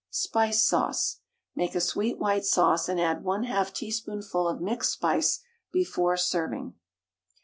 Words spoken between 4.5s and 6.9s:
mixed spice before serving.